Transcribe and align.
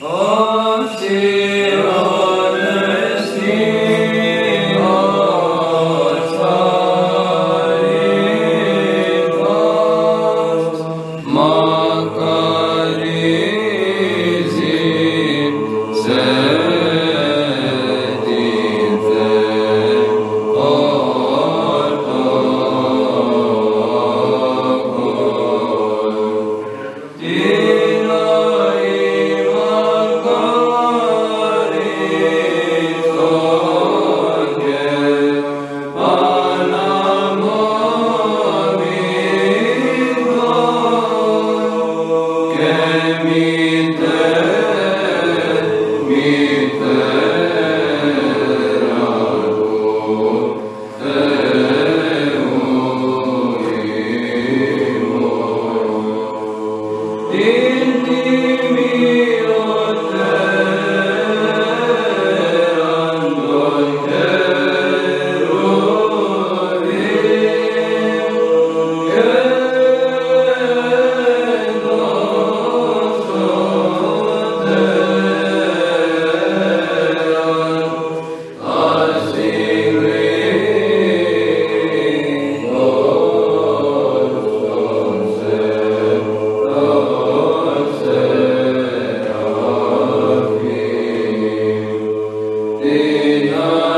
Om 0.00 0.88
Shri 0.94 1.57
Amen. 92.80 93.97